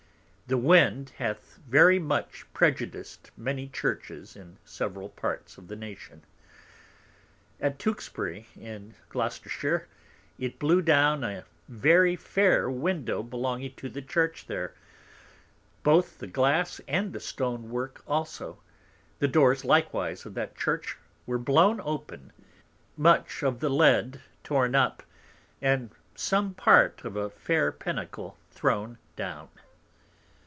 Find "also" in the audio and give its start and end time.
18.05-18.59